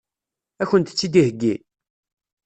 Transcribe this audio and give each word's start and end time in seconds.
Ad 0.61 0.65
kent-tt-id-iheggi? 0.69 1.55